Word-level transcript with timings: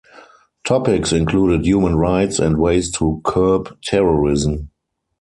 Topics 0.63 1.11
included 1.11 1.63
human 1.63 1.95
rights 1.95 2.39
and 2.39 2.57
ways 2.57 2.89
to 2.93 3.21
curb 3.23 3.79
terrorism. 3.83 4.71